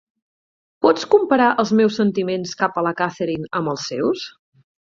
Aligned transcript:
Pots 0.85 1.05
comparar 1.15 1.49
els 1.63 1.73
meus 1.81 1.99
sentiments 2.01 2.57
cap 2.65 2.81
a 2.81 2.85
la 2.89 2.97
Catherine 3.03 3.55
amb 3.61 3.75
els 3.75 3.89
seus? 3.93 4.29